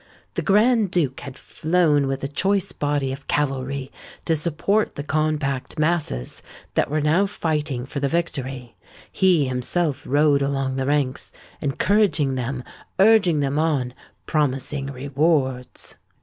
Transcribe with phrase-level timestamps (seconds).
[0.33, 3.91] The Grand Duke had flown with a choice body of cavalry
[4.25, 6.41] to support the compact masses
[6.73, 8.75] that were now fighting for the victory:
[9.11, 15.97] he himself rode along the ranks—encouraging them—urging them on—promising rewards.